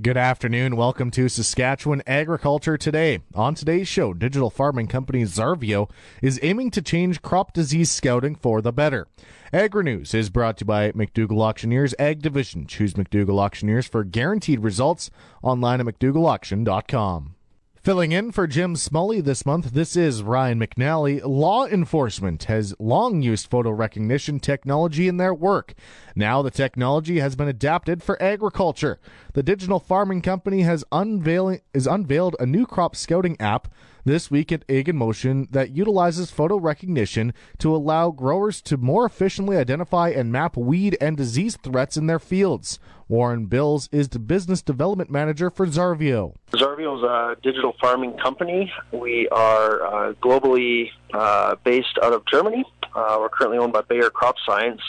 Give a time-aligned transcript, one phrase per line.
[0.00, 0.76] Good afternoon.
[0.76, 3.18] Welcome to Saskatchewan Agriculture Today.
[3.34, 5.90] On today's show, digital farming company Xarvio
[6.22, 9.06] is aiming to change crop disease scouting for the better.
[9.52, 12.66] Agri News is brought to you by McDougall Auctioneers Ag Division.
[12.66, 15.10] Choose McDougall Auctioneers for guaranteed results
[15.42, 17.34] online at McDougallAuction.com.
[17.82, 21.20] Filling in for Jim Smully this month, this is Ryan McNally.
[21.24, 25.74] Law enforcement has long used photo recognition technology in their work.
[26.14, 29.00] Now the technology has been adapted for agriculture.
[29.32, 33.66] The digital farming company has unveiling is unveiled a new crop scouting app
[34.04, 39.06] this week at Ag in Motion that utilizes photo recognition to allow growers to more
[39.06, 42.78] efficiently identify and map weed and disease threats in their fields.
[43.08, 46.34] Warren Bills is the business development manager for Xarvio.
[46.52, 48.72] Xarvio is a digital farming company.
[48.90, 52.64] We are uh, globally uh, based out of Germany.
[52.94, 54.80] Uh, we're currently owned by Bayer Crop Science,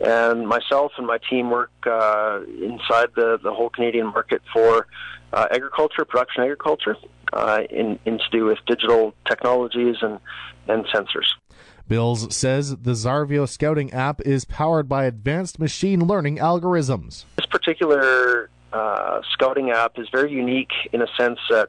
[0.00, 4.86] and myself and my team work uh, inside the, the whole Canadian market for
[5.32, 6.96] uh, agriculture, production agriculture,
[7.32, 10.18] uh, in, in to do with digital technologies and,
[10.68, 11.26] and sensors.
[11.88, 17.24] Bills says the Xarvio scouting app is powered by advanced machine learning algorithms.
[17.36, 21.68] This particular uh, scouting app is very unique in a sense that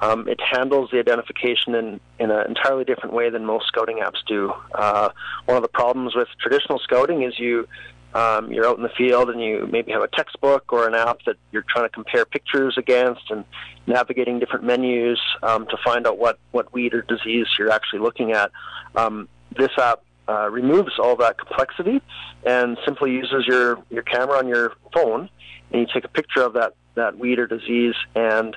[0.00, 4.24] um, it handles the identification in, in an entirely different way than most scouting apps
[4.26, 4.52] do.
[4.74, 5.10] Uh,
[5.46, 7.66] one of the problems with traditional scouting is you
[8.14, 11.18] um, you're out in the field and you maybe have a textbook or an app
[11.26, 13.44] that you're trying to compare pictures against and
[13.86, 18.32] navigating different menus um, to find out what, what weed or disease you're actually looking
[18.32, 18.50] at.
[18.96, 22.00] Um, this app uh, removes all that complexity
[22.46, 25.28] and simply uses your, your camera on your phone
[25.70, 28.56] and you take a picture of that, that weed or disease and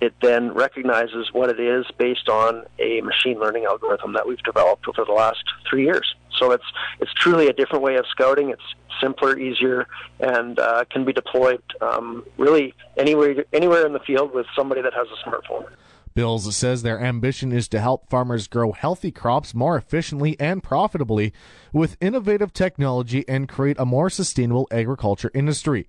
[0.00, 4.88] it then recognizes what it is based on a machine learning algorithm that we've developed
[4.88, 6.14] over the last three years.
[6.38, 6.64] So it's
[7.00, 8.50] it's truly a different way of scouting.
[8.50, 8.62] It's
[9.00, 9.86] simpler, easier,
[10.20, 14.94] and uh, can be deployed um, really anywhere anywhere in the field with somebody that
[14.94, 15.66] has a smartphone.
[16.14, 21.32] Bills says their ambition is to help farmers grow healthy crops more efficiently and profitably
[21.72, 25.86] with innovative technology and create a more sustainable agriculture industry.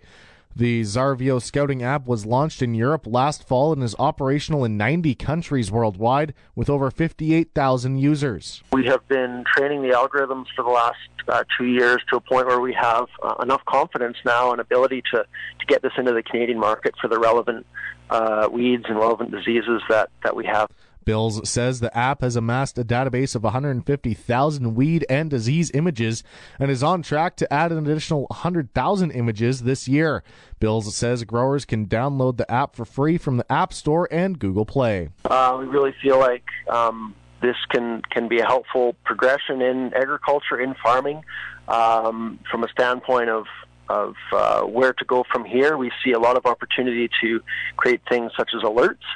[0.55, 5.15] The Xarvio scouting app was launched in Europe last fall and is operational in 90
[5.15, 8.61] countries worldwide with over 58,000 users.
[8.73, 10.97] We have been training the algorithms for the last
[11.29, 15.03] uh, two years to a point where we have uh, enough confidence now and ability
[15.13, 17.65] to, to get this into the Canadian market for the relevant
[18.09, 20.69] uh, weeds and relevant diseases that, that we have.
[21.05, 26.23] Bills says the app has amassed a database of 150,000 weed and disease images
[26.59, 30.23] and is on track to add an additional 100,000 images this year.
[30.59, 34.65] Bills says growers can download the app for free from the App Store and Google
[34.65, 35.09] Play.
[35.25, 40.59] Uh, we really feel like um, this can, can be a helpful progression in agriculture,
[40.59, 41.23] in farming,
[41.67, 43.45] um, from a standpoint of
[43.91, 45.77] of uh, where to go from here.
[45.77, 47.41] We see a lot of opportunity to
[47.77, 49.07] create things such as alerts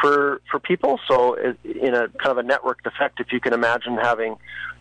[0.00, 0.98] for for people.
[1.08, 4.36] So, in a kind of a networked effect, if you can imagine having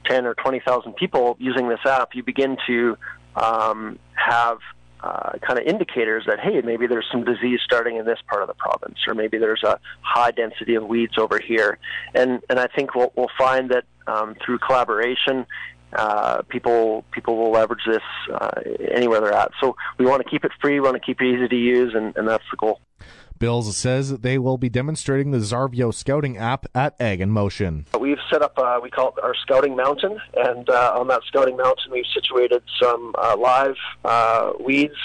[0.10, 2.98] ten or twenty thousand people using this app, you begin to
[3.36, 4.58] um, have
[5.02, 8.48] uh, kind of indicators that hey, maybe there's some disease starting in this part of
[8.48, 11.78] the province, or maybe there's a high density of weeds over here.
[12.14, 15.46] And and I think we'll, we'll find that um, through collaboration
[15.94, 18.04] uh, people people will leverage this
[18.34, 19.52] uh, anywhere they're at.
[19.62, 21.94] So we want to keep it free, we want to keep it easy to use,
[21.96, 22.80] and, and that's the goal.
[23.38, 27.86] Bills says they will be demonstrating the Xarvio Scouting app at Ag in Motion.
[28.00, 31.58] We've set up, uh, we call it our Scouting Mountain, and uh, on that Scouting
[31.58, 33.76] Mountain, we've situated some uh, live
[34.06, 34.96] uh, weeds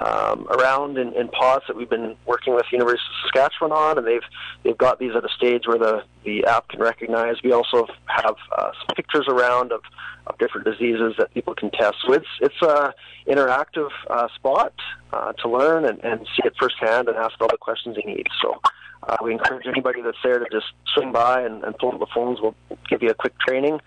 [0.00, 4.06] um, around in, in pods that we've been working with University of Saskatchewan on, and
[4.06, 4.22] they've
[4.62, 7.36] they've got these at a stage where the the app can recognize.
[7.42, 9.80] We also have uh, some pictures around of,
[10.26, 11.96] of different diseases that people can test.
[12.06, 12.94] So it's it's a
[13.26, 14.74] interactive uh, spot
[15.12, 18.26] uh, to learn and, and see it firsthand and ask all the questions you need.
[18.42, 18.60] So.
[19.02, 22.06] Uh, we encourage anybody that's there to just swing by and, and pull up the
[22.12, 22.40] phones.
[22.40, 22.56] We'll
[22.88, 23.78] give you a quick training,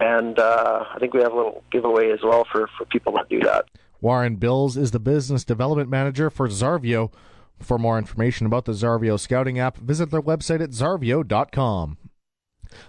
[0.00, 3.28] and uh, I think we have a little giveaway as well for, for people that
[3.30, 3.64] do that.
[4.00, 7.12] Warren Bills is the business development manager for Xarvio.
[7.60, 11.96] For more information about the Xarvio Scouting app, visit their website at xarvio.com.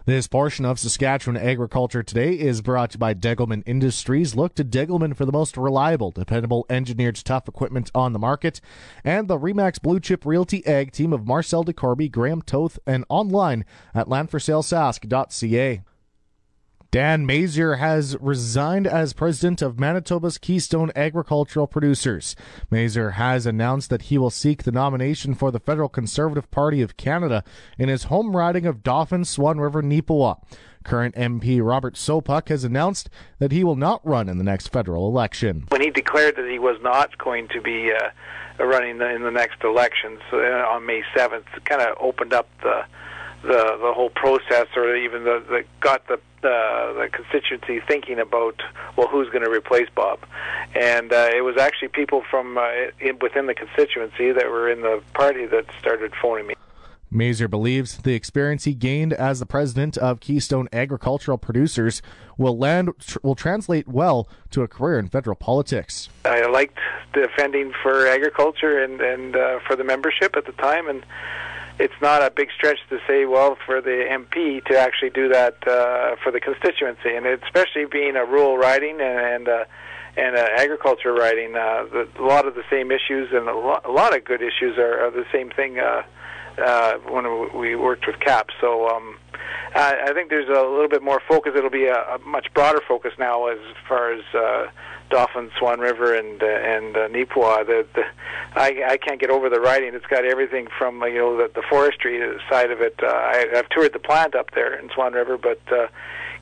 [0.05, 4.35] This portion of Saskatchewan Agriculture Today is brought to you by Degelman Industries.
[4.35, 8.59] Look to Degelman for the most reliable, dependable, engineered tough equipment on the market.
[9.03, 13.65] And the Remax Blue Chip Realty Ag team of Marcel DeCorby, Graham Toth, and online
[13.93, 15.81] at landforsalesask.ca.
[16.89, 22.35] Dan Mazier has resigned as president of Manitoba's Keystone Agricultural Producers.
[22.71, 26.95] Mazier has announced that he will seek the nomination for the Federal Conservative Party of
[26.95, 27.43] Canada
[27.77, 30.41] in his home riding of Dauphin, Swan River, Neepawa.
[30.85, 35.07] Current MP Robert Sopuck has announced that he will not run in the next federal
[35.07, 35.65] election.
[35.67, 39.61] When he declared that he was not going to be uh, running in the next
[39.65, 42.85] elections uh, on May 7th, kind of opened up the
[43.43, 48.61] the the whole process, or even the, the got the the, the constituency thinking about
[48.95, 50.19] well who's going to replace Bob,
[50.75, 52.69] and uh, it was actually people from uh,
[52.99, 56.55] in, within the constituency that were in the party that started phoning me.
[57.11, 62.01] Mazier believes the experience he gained as the president of Keystone Agricultural Producers
[62.37, 66.09] will land tr- will translate well to a career in federal politics.
[66.25, 66.77] I liked
[67.13, 71.05] defending for agriculture and and uh, for the membership at the time, and
[71.79, 75.55] it's not a big stretch to say, well, for the MP to actually do that
[75.67, 79.65] uh, for the constituency, and especially being a rural riding and and, uh,
[80.15, 83.85] and uh, agriculture riding, uh, the, a lot of the same issues and a lot,
[83.85, 86.01] a lot of good issues are, are the same thing uh,
[86.57, 88.49] uh, when we worked with KAP.
[88.59, 88.89] So.
[88.89, 89.17] Um,
[89.75, 91.53] I, I think there's a little bit more focus.
[91.55, 94.67] It'll be a, a much broader focus now as far as uh,
[95.09, 97.65] Dauphin, Swan River, and uh, and uh, Neepawa.
[97.65, 98.03] The, the
[98.55, 99.93] I I can't get over the writing.
[99.93, 102.95] It's got everything from you know the, the forestry side of it.
[103.01, 105.87] Uh, I, I've toured the plant up there in Swan River, but uh,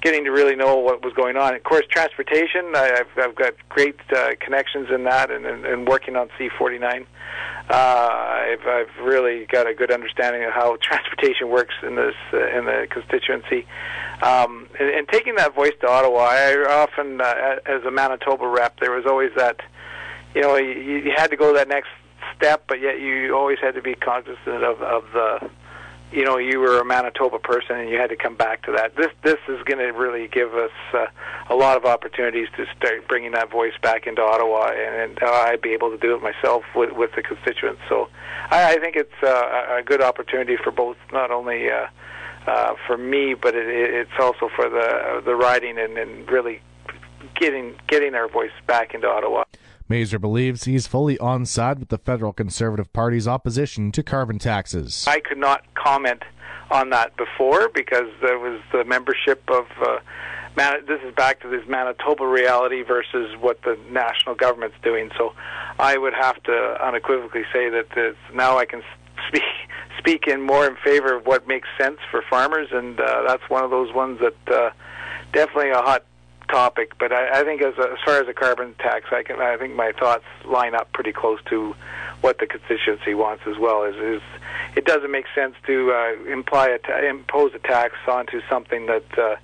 [0.05, 1.55] getting to really know what was going on.
[1.55, 2.73] Of course, transportation.
[2.75, 7.05] I, I've I've got great uh, connections in that, and, and, and working on C49
[7.69, 12.57] uh, I've, I've really got a good understanding of how transportation works in this uh,
[12.57, 13.65] in the constituency.
[14.21, 18.79] Um, and, and taking that voice to Ottawa, I often, uh, as a Manitoba rep,
[18.79, 19.61] there was always that,
[20.33, 21.89] you know, you, you had to go that next
[22.37, 25.49] step, but yet you always had to be cognizant of, of the
[26.15, 28.95] you know you were a Manitoba person and you had to come back to that.
[28.95, 31.07] This this is going to really give us uh,
[31.49, 35.61] a lot of opportunities to start bringing that voice back into Ottawa, and, and I'd
[35.61, 37.81] be able to do it myself with with the constituents.
[37.89, 38.07] So
[38.49, 41.69] I, I think it's uh, a good opportunity for both, not only.
[41.69, 41.87] Uh,
[42.47, 46.61] uh, for me, but it, it's also for the the riding and, and really
[47.33, 49.44] getting getting our voice back into Ottawa.
[49.89, 55.05] Mazier believes he's fully on side with the federal Conservative Party's opposition to carbon taxes.
[55.07, 56.23] I could not comment
[56.71, 59.65] on that before because there was the membership of.
[59.81, 59.99] Uh,
[60.57, 65.11] Man- this is back to this Manitoba reality versus what the national government's doing.
[65.17, 65.33] So,
[65.79, 68.81] I would have to unequivocally say that now I can
[69.27, 69.43] speak
[69.97, 73.63] speak in more in favor of what makes sense for farmers, and uh, that's one
[73.63, 74.69] of those ones that uh,
[75.33, 76.05] definitely a hot
[76.55, 79.41] topic, but I, I think as, a, as far as a carbon tax, I can
[79.41, 81.75] I think my thoughts line up pretty close to
[82.21, 83.83] what the constituency wants as well.
[83.83, 84.21] Is, is
[84.77, 89.17] it doesn't make sense to uh, imply a ta- impose a tax onto something that
[89.17, 89.35] uh,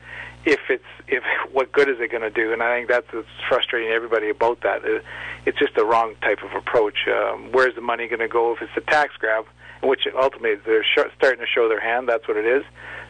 [0.46, 1.22] if it's if
[1.52, 2.54] what good is it going to do?
[2.54, 4.86] And I think that's what's frustrating everybody about that.
[4.86, 5.04] It,
[5.46, 7.10] it's just the wrong type of approach.
[7.10, 9.46] Um, where's the money going to go if it's a tax grab?
[9.84, 12.08] Which ultimately they're sh- starting to show their hand.
[12.08, 12.64] That's what it is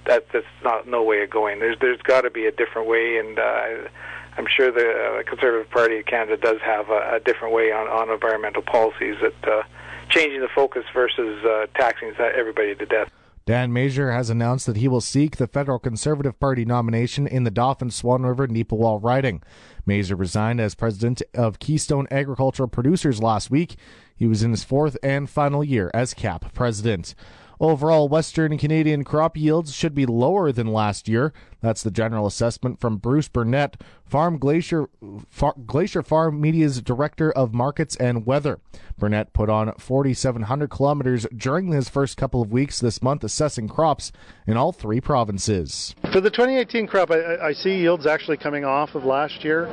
[0.06, 1.60] that that's not no way of going.
[1.60, 3.90] There's there's got to be a different way, and uh,
[4.38, 7.88] I'm sure the uh, Conservative Party of Canada does have a, a different way on,
[7.88, 9.64] on environmental policies that uh,
[10.10, 13.10] changing the focus versus uh, taxing everybody to death.
[13.46, 17.52] Dan Mazier has announced that he will seek the federal Conservative Party nomination in the
[17.52, 19.42] Dauphin Swan River Neepawa riding.
[19.88, 23.76] Mazier resigned as president of Keystone Agricultural Producers last week.
[24.16, 27.16] He was in his fourth and final year as KAP president.
[27.62, 31.32] Overall, Western Canadian crop yields should be lower than last year.
[31.62, 34.90] That's the general assessment from Bruce Burnett, Farm Glacier,
[35.30, 38.60] Far, Glacier Farm Media's Director of Markets and Weather.
[38.98, 44.12] Burnett put on 4,700 kilometers during his first couple of weeks this month assessing crops
[44.48, 45.94] in all three provinces.
[46.12, 49.68] For the 2018 crop, I, I see yields actually coming off of last year.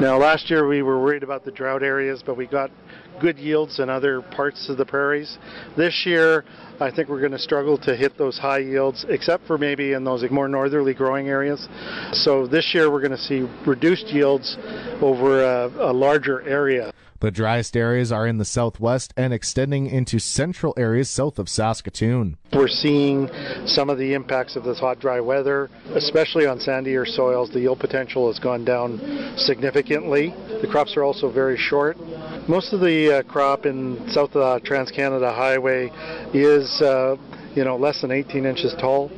[0.00, 2.72] Now, last year we were worried about the drought areas, but we got
[3.20, 5.38] good yields in other parts of the prairies.
[5.76, 6.44] This year,
[6.80, 10.04] I think we're going to struggle to hit those high yields, except for maybe in
[10.04, 11.68] those more northerly growing areas.
[12.12, 14.56] So this year we're going to see reduced yields
[15.02, 16.92] over a, a larger area.
[17.20, 22.36] The driest areas are in the southwest and extending into central areas south of Saskatoon.
[22.52, 23.28] We're seeing
[23.66, 27.50] some of the impacts of this hot, dry weather, especially on sandier soils.
[27.50, 29.00] The yield potential has gone down
[29.36, 30.32] significantly.
[30.60, 31.98] The crops are also very short.
[32.48, 35.90] Most of the uh, crop in south of the Trans Canada Highway
[36.32, 37.16] is, uh,
[37.56, 39.10] you know, less than 18 inches tall.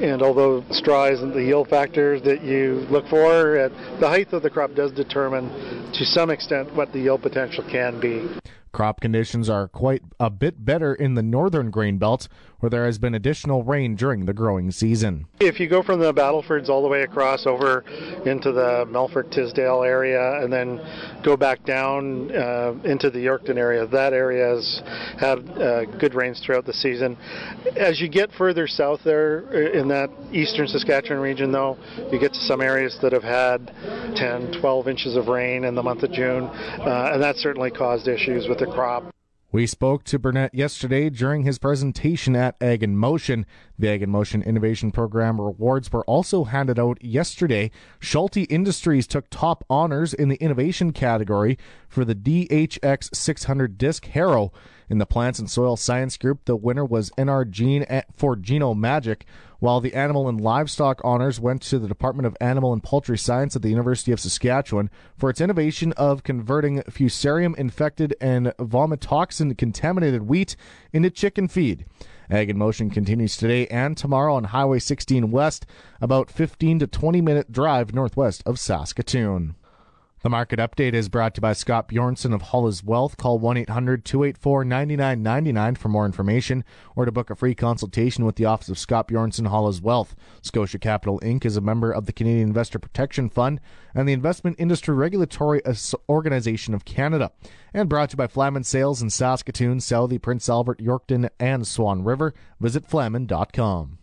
[0.00, 3.70] And although straw isn't the yield factor that you look for,
[4.00, 5.48] the height of the crop does determine
[5.92, 8.28] to some extent what the yield potential can be.
[8.72, 12.28] Crop conditions are quite a bit better in the northern grain belt,
[12.60, 15.26] where there has been additional rain during the growing season.
[15.40, 17.80] If you go from the Battlefords all the way across over
[18.26, 20.80] into the Melfort Tisdale area and then
[21.24, 24.82] go back down uh, into the Yorkton area, that area has
[25.18, 27.16] had uh, good rains throughout the season.
[27.76, 31.76] As you get further south there uh, in that eastern Saskatchewan region, though,
[32.12, 33.74] you get to some areas that have had
[34.16, 38.06] 10, 12 inches of rain in the month of June, uh, and that certainly caused
[38.06, 39.14] issues with crop.
[39.52, 43.46] We spoke to Burnett yesterday during his presentation at Ag in Motion.
[43.76, 47.72] The Ag in Motion Innovation Program rewards were also handed out yesterday.
[47.98, 54.52] Schulte Industries took top honors in the innovation category for the DHX 600 disc harrow.
[54.90, 59.24] In the Plants and Soil Science Group, the winner was NRGene eh, for Geno Magic,
[59.60, 63.54] while the Animal and Livestock honors went to the Department of Animal and Poultry Science
[63.54, 70.22] at the University of Saskatchewan for its innovation of converting fusarium infected and vomitoxin contaminated
[70.22, 70.56] wheat
[70.92, 71.86] into chicken feed.
[72.28, 75.66] Ag in Motion continues today and tomorrow on Highway 16 West,
[76.00, 79.54] about 15 to 20 minute drive northwest of Saskatoon.
[80.22, 83.16] The market update is brought to you by Scott Bjornson of Hollis Wealth.
[83.16, 86.62] Call 1 800 284 9999 for more information
[86.94, 90.14] or to book a free consultation with the Office of Scott Bjornson Hollis Wealth.
[90.42, 91.46] Scotia Capital Inc.
[91.46, 93.62] is a member of the Canadian Investor Protection Fund
[93.94, 95.62] and the Investment Industry Regulatory
[96.06, 97.32] Organization of Canada.
[97.72, 102.04] And brought to you by Flaman Sales in Saskatoon, Southey, Prince Albert, Yorkton, and Swan
[102.04, 102.34] River.
[102.60, 103.99] Visit flaman.com.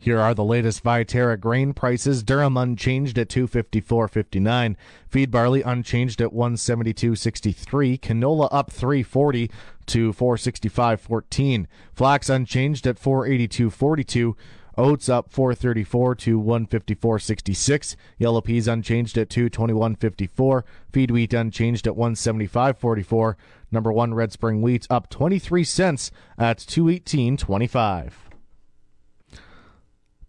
[0.00, 2.22] Here are the latest Viterra grain prices.
[2.22, 4.76] Durum unchanged at 254.59.
[5.08, 7.98] Feed barley unchanged at 172.63.
[7.98, 9.50] Canola up 340
[9.86, 11.66] to 465.14.
[11.92, 14.34] Flax unchanged at 482.42.
[14.76, 17.96] Oats up 434 to 154.66.
[18.18, 20.62] Yellow peas unchanged at 221.54.
[20.92, 23.34] Feed wheat unchanged at 175.44.
[23.72, 28.27] Number 1 red spring wheat up 23 cents at 218.25.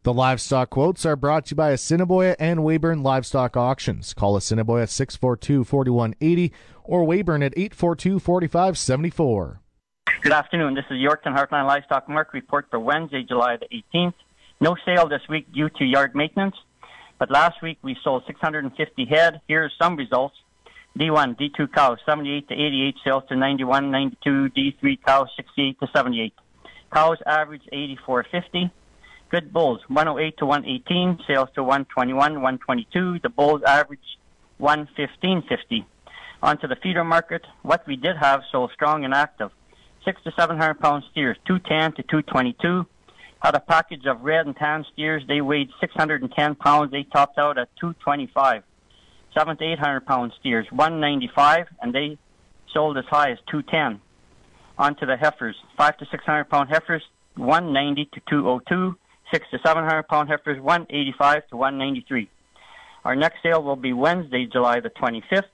[0.03, 4.13] The livestock quotes are brought to you by Assiniboia and Weyburn Livestock Auctions.
[4.13, 6.53] Call Assiniboia at 642 4180
[6.86, 9.60] or Weyburn at 842 4574.
[10.22, 10.74] Good afternoon.
[10.74, 14.13] This is Yorkton Heartland Livestock Market Report for Wednesday, July the 18th.
[14.62, 16.56] No sale this week due to yard maintenance,
[17.18, 19.41] but last week we sold 650 head.
[19.50, 20.36] Here's some results.
[20.98, 26.34] D1, D2 cows, 78 to 88, sales to 91, 92, D3 cows, 68 to 78.
[26.91, 28.72] Cows average 84.50.
[29.30, 33.20] Good bulls, 108 to 118, sales to 121, 122.
[33.22, 34.00] The bulls average
[34.60, 35.86] 115.50.
[36.42, 39.52] Onto the feeder market, what we did have sold strong and active.
[40.04, 42.88] Six to 700 pound steers, 210 to 222.
[43.40, 45.22] Had a package of red and tan steers.
[45.28, 46.92] They weighed 610 pounds.
[46.92, 48.64] They topped out at 225.
[49.38, 52.18] Seven to 800 pound steers, 195, and they
[52.74, 54.02] sold as high as 210.
[54.80, 57.04] Onto the heifers, five to 600 pound heifers,
[57.36, 58.98] 190 to 202
[59.32, 62.30] six to seven hundred pound heifers, one eighty five to one ninety three.
[63.06, 65.46] Our next sale will be Wednesday, July the twenty fifth.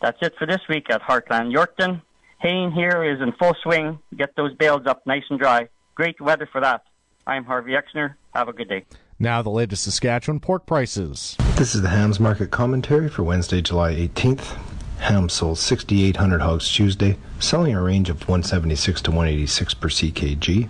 [0.00, 2.02] That's it for this week at Heartland Yorkton.
[2.40, 3.98] Haying here is in full swing.
[4.16, 5.68] Get those bales up nice and dry.
[5.96, 6.82] Great weather for that.
[7.26, 8.14] I'm Harvey Exner.
[8.34, 8.84] Have a good day.
[9.18, 11.36] Now the latest Saskatchewan pork prices.
[11.56, 14.56] This is the Hams Market Commentary for Wednesday, July 18th.
[15.00, 20.68] Ham sold 6,800 hogs Tuesday, selling a range of 176 to 186 per ckg.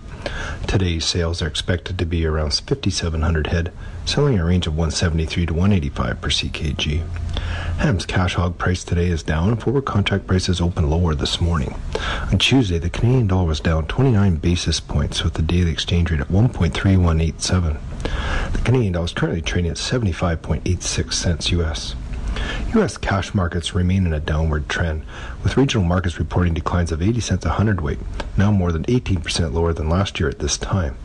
[0.67, 3.73] Today's sales are expected to be around 5,700 head,
[4.05, 7.03] selling a range of 173 to 185 per ckg.
[7.79, 11.75] Ham's cash hog price today is down, forward contract prices opened lower this morning.
[12.31, 16.21] On Tuesday, the Canadian dollar was down 29 basis points, with the daily exchange rate
[16.21, 17.79] at 1.3187.
[18.51, 21.95] The Canadian dollar is currently trading at 75.86 cents US.
[22.75, 22.97] U.S.
[22.97, 25.03] cash markets remain in a downward trend,
[25.43, 27.99] with regional markets reporting declines of 80 cents a hundredweight,
[28.37, 30.95] now more than 18% lower than last year at this time.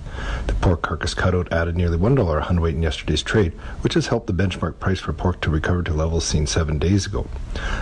[0.47, 4.27] The pork carcass cutout added nearly $1 a hundredweight in yesterday's trade, which has helped
[4.27, 7.27] the benchmark price for pork to recover to levels seen seven days ago.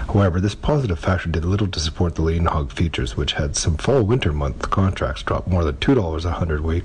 [0.07, 3.77] However, this positive factor did little to support the lean hog futures, which had some
[3.77, 6.85] fall winter month contracts drop more than $2 a hundredweight.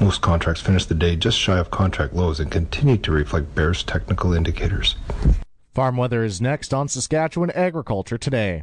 [0.00, 3.84] Most contracts finished the day just shy of contract lows and continued to reflect bearish
[3.84, 4.96] technical indicators.
[5.74, 8.62] Farm weather is next on Saskatchewan Agriculture Today.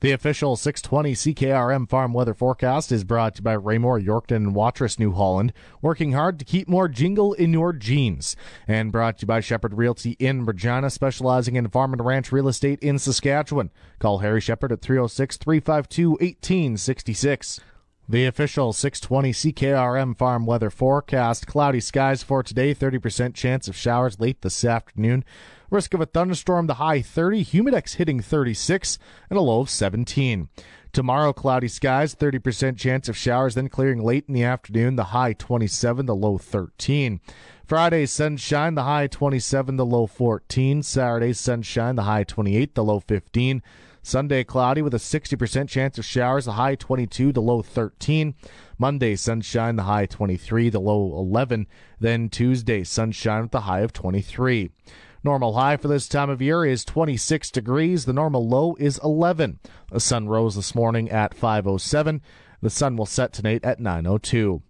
[0.00, 4.54] The official 620 CKRM farm weather forecast is brought to you by Raymore, Yorkton, and
[4.54, 8.36] Watrous, New Holland, working hard to keep more jingle in your jeans.
[8.68, 12.48] And brought to you by Shepherd Realty in Regina, specializing in farm and ranch real
[12.48, 13.70] estate in Saskatchewan.
[13.98, 17.60] Call Harry Shepherd at 306 352 1866.
[18.06, 24.20] The official 620 CKRM farm weather forecast cloudy skies for today, 30% chance of showers
[24.20, 25.24] late this afternoon.
[25.70, 28.98] Risk of a thunderstorm, the high 30, humidex hitting 36,
[29.30, 30.50] and a low of 17.
[30.92, 35.32] Tomorrow, cloudy skies, 30% chance of showers, then clearing late in the afternoon, the high
[35.32, 37.20] 27, the low 13.
[37.64, 40.82] Friday, sunshine, the high 27, the low 14.
[40.82, 43.62] Saturday, sunshine, the high 28, the low 15.
[44.06, 48.34] Sunday, cloudy with a 60% chance of showers, the high 22, the low 13.
[48.76, 51.66] Monday, sunshine, the high 23, the low 11.
[51.98, 54.70] Then Tuesday, sunshine with the high of 23.
[55.24, 58.04] Normal high for this time of year is 26 degrees.
[58.04, 59.58] The normal low is 11.
[59.90, 62.20] The sun rose this morning at 5:07.
[62.60, 64.60] The sun will set tonight at 9:02.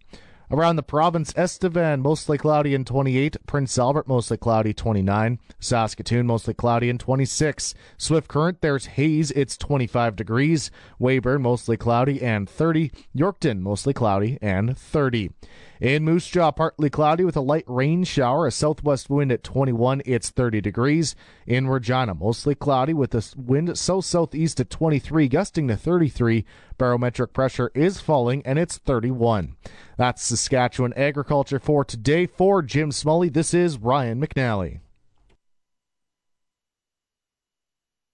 [0.54, 3.38] Around the province, Estevan, mostly cloudy and 28.
[3.44, 5.40] Prince Albert, mostly cloudy, 29.
[5.58, 7.74] Saskatoon, mostly cloudy and 26.
[7.98, 10.70] Swift Current, there's haze, it's 25 degrees.
[11.00, 12.92] Weyburn, mostly cloudy and 30.
[13.16, 15.32] Yorkton, mostly cloudy and 30.
[15.80, 20.02] In Moose Jaw, partly cloudy with a light rain shower, a southwest wind at 21,
[20.06, 21.16] it's 30 degrees.
[21.46, 26.44] In Regina, mostly cloudy with a wind south southeast at 23, gusting to 33.
[26.78, 29.56] Barometric pressure is falling and it's 31.
[29.96, 32.26] That's Saskatchewan agriculture for today.
[32.26, 34.80] For Jim Smalley, this is Ryan McNally.